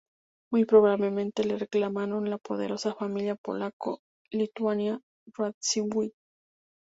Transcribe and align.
Muy 0.51 0.65
probablemente 0.65 1.43
le 1.43 1.59
reclamó 1.59 2.01
la 2.21 2.39
poderosa 2.39 2.95
familia 2.95 3.35
polaco-lituana 3.35 4.99
Radziwiłł. 5.37 6.09